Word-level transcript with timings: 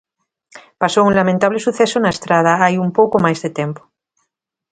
Pasou 0.81 1.03
un 1.09 1.13
lamentable 1.19 1.59
suceso 1.65 1.97
na 1.99 2.13
Estrada 2.15 2.51
hai 2.63 2.75
un 2.85 2.89
pouco 2.97 3.17
máis 3.25 3.39
de 3.43 3.49
tempo. 3.59 3.81